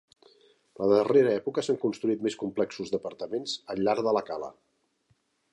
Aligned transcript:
La 0.81 0.87
darrera 0.91 1.33
època 1.41 1.63
s'han 1.67 1.77
construït 1.83 2.25
més 2.29 2.39
complexos 2.45 2.95
d'apartaments 2.97 3.57
al 3.75 3.85
llarg 3.89 4.07
de 4.11 4.19
la 4.19 4.29
cala. 4.31 4.55